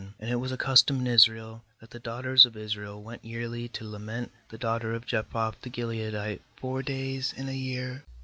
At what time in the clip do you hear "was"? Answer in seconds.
0.37-0.51